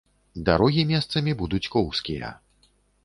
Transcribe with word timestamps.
Дарогі 0.47 0.85
месцамі 0.93 1.31
будуць 1.43 1.63
коўзкія. 1.77 2.33